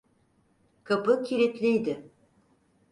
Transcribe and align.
Kapı 0.83 1.23
kilitliydi. 1.23 2.11